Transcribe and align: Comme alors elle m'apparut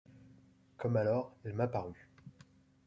Comme 0.77 0.97
alors 0.97 1.31
elle 1.43 1.53
m'apparut 1.53 2.09